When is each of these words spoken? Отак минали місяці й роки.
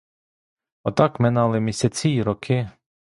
Отак 0.83 1.19
минали 1.19 1.59
місяці 1.59 2.09
й 2.09 2.21
роки. 2.21 2.69